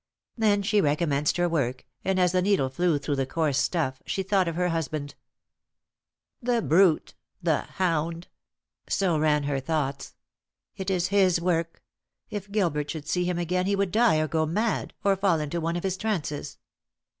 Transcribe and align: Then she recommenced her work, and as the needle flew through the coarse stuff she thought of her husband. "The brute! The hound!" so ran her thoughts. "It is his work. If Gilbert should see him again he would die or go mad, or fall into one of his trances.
Then 0.35 0.63
she 0.63 0.81
recommenced 0.81 1.37
her 1.37 1.47
work, 1.47 1.85
and 2.03 2.19
as 2.19 2.31
the 2.31 2.41
needle 2.41 2.69
flew 2.69 2.97
through 2.97 3.17
the 3.17 3.27
coarse 3.27 3.59
stuff 3.59 4.01
she 4.03 4.23
thought 4.23 4.47
of 4.47 4.55
her 4.55 4.69
husband. 4.69 5.13
"The 6.41 6.59
brute! 6.63 7.13
The 7.43 7.59
hound!" 7.75 8.27
so 8.89 9.19
ran 9.19 9.43
her 9.43 9.59
thoughts. 9.59 10.15
"It 10.75 10.89
is 10.89 11.09
his 11.09 11.39
work. 11.39 11.83
If 12.31 12.51
Gilbert 12.51 12.89
should 12.89 13.07
see 13.07 13.25
him 13.25 13.37
again 13.37 13.67
he 13.67 13.75
would 13.75 13.91
die 13.91 14.17
or 14.17 14.27
go 14.27 14.47
mad, 14.47 14.95
or 15.03 15.15
fall 15.15 15.39
into 15.39 15.61
one 15.61 15.75
of 15.75 15.83
his 15.83 15.97
trances. 15.97 16.57